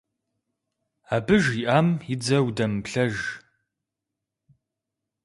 [1.15, 3.15] Абы жиӀам и дзэ удэмыплъэж.